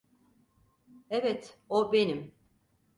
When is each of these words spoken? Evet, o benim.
Evet, 1.09 1.57
o 1.69 1.91
benim. 1.93 2.31